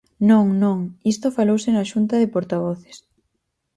[0.29, 0.79] Non, non,
[1.13, 2.97] isto falouse na Xunta de Portavoces.